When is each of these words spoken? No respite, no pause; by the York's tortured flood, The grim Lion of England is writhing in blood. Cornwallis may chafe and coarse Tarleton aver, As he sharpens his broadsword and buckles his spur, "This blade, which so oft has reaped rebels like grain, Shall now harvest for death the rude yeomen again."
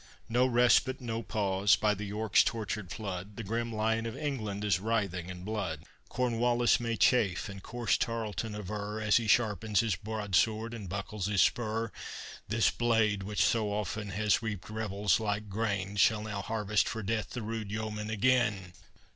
No 0.27 0.47
respite, 0.47 0.99
no 0.99 1.21
pause; 1.21 1.75
by 1.75 1.93
the 1.93 2.05
York's 2.05 2.43
tortured 2.43 2.89
flood, 2.91 3.35
The 3.37 3.43
grim 3.43 3.71
Lion 3.71 4.07
of 4.07 4.17
England 4.17 4.63
is 4.65 4.79
writhing 4.79 5.29
in 5.29 5.43
blood. 5.43 5.83
Cornwallis 6.09 6.79
may 6.79 6.95
chafe 6.97 7.47
and 7.47 7.61
coarse 7.61 7.99
Tarleton 7.99 8.55
aver, 8.55 8.99
As 8.99 9.17
he 9.17 9.27
sharpens 9.27 9.81
his 9.81 9.95
broadsword 9.95 10.73
and 10.73 10.89
buckles 10.89 11.27
his 11.27 11.43
spur, 11.43 11.91
"This 12.47 12.71
blade, 12.71 13.21
which 13.21 13.45
so 13.45 13.71
oft 13.71 13.93
has 13.93 14.41
reaped 14.41 14.71
rebels 14.71 15.19
like 15.19 15.49
grain, 15.49 15.97
Shall 15.97 16.23
now 16.23 16.41
harvest 16.41 16.89
for 16.89 17.03
death 17.03 17.29
the 17.29 17.43
rude 17.43 17.69
yeomen 17.71 18.09
again." 18.09 18.73